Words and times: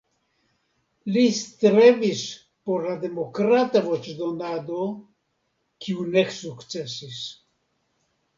Li 1.17 1.25
strebis 1.39 2.23
por 2.69 2.87
la 2.91 2.95
demokrata 3.03 3.83
voĉdonado, 3.89 4.81
kiu 5.87 6.09
ne 6.17 6.25
sukcesis. 6.41 7.23